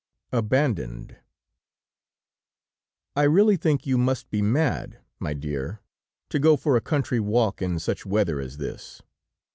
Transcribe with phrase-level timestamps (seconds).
[0.33, 1.17] ABANDONED
[3.15, 5.79] "I really think you must be mad, my dear,
[6.29, 9.03] to go for a country walk in such weather as this.